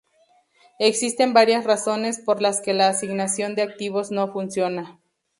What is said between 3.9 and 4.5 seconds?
no